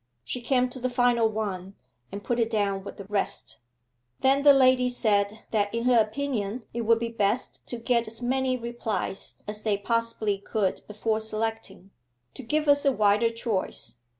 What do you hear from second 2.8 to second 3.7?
with the rest.